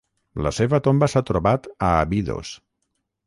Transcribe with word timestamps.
La 0.45 0.51
seva 0.59 0.79
tomba 0.87 1.09
s'ha 1.11 1.23
trobat 1.27 1.69
a 1.89 1.89
Abidos. 2.07 2.55